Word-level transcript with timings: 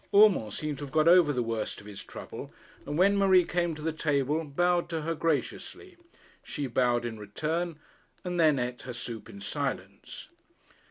Urmand 0.15 0.51
seemed 0.53 0.79
to 0.79 0.85
have 0.85 0.91
got 0.91 1.07
over 1.07 1.31
the 1.31 1.43
worst 1.43 1.79
of 1.79 1.85
his 1.85 2.03
trouble, 2.03 2.51
and 2.87 2.97
when 2.97 3.15
Marie 3.15 3.43
came 3.45 3.75
to 3.75 3.83
the 3.83 3.91
table 3.93 4.43
bowed 4.43 4.89
to 4.89 5.01
her 5.01 5.13
graciously. 5.13 5.95
She 6.41 6.65
bowed 6.65 7.05
in 7.05 7.19
return, 7.19 7.77
and 8.23 8.39
then 8.39 8.59
eat 8.59 8.81
her 8.81 8.93
soup 8.93 9.29
in 9.29 9.41
silence. 9.41 10.29